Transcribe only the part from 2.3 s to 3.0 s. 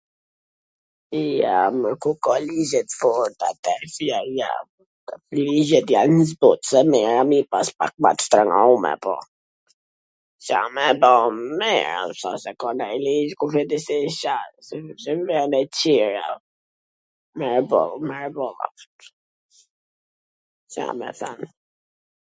ligje t